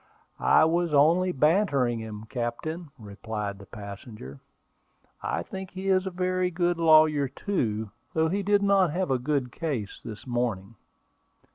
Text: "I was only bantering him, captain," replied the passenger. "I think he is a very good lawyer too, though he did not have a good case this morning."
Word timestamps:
"I 0.49 0.65
was 0.65 0.95
only 0.95 1.31
bantering 1.31 1.99
him, 1.99 2.23
captain," 2.27 2.89
replied 2.97 3.59
the 3.59 3.67
passenger. 3.67 4.39
"I 5.21 5.43
think 5.43 5.69
he 5.69 5.89
is 5.89 6.07
a 6.07 6.09
very 6.09 6.49
good 6.49 6.79
lawyer 6.79 7.27
too, 7.27 7.91
though 8.15 8.27
he 8.27 8.41
did 8.41 8.63
not 8.63 8.89
have 8.93 9.11
a 9.11 9.19
good 9.19 9.51
case 9.51 10.01
this 10.03 10.25
morning." 10.25 10.73